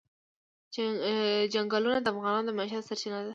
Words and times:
چنګلونه 1.51 1.97
د 2.01 2.07
افغانانو 2.13 2.47
د 2.47 2.51
معیشت 2.57 2.83
سرچینه 2.87 3.19
ده. 3.25 3.29